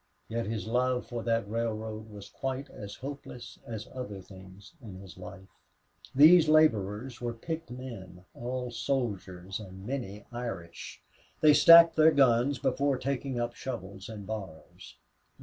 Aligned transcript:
Yet 0.29 0.47
his 0.47 0.65
love 0.65 1.05
for 1.05 1.21
that 1.21 1.47
railroad 1.47 2.09
was 2.09 2.27
quite 2.27 2.71
as 2.71 2.95
hopeless 2.95 3.59
as 3.67 3.87
other 3.93 4.19
things 4.19 4.73
in 4.81 4.95
his 4.95 5.15
life. 5.15 5.49
These 6.15 6.49
laborers 6.49 7.21
were 7.21 7.35
picked 7.35 7.69
men, 7.69 8.25
all 8.33 8.71
soldiers, 8.71 9.59
and 9.59 9.85
many 9.85 10.25
Irish; 10.31 11.03
they 11.41 11.53
stacked 11.53 11.95
their 11.97 12.09
guns 12.09 12.57
before 12.57 12.97
taking 12.97 13.39
up 13.39 13.53
shovels 13.53 14.09
and 14.09 14.25
bars. 14.25 14.97